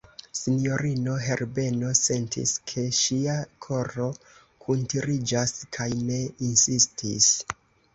Sinjorino 0.37 1.17
Herbeno 1.25 1.91
sentis, 1.99 2.55
ke 2.73 2.87
ŝia 3.03 3.37
koro 3.69 4.11
kuntiriĝas, 4.67 5.59
kaj 5.79 5.91
ne 6.13 6.23
insistis. 6.53 7.35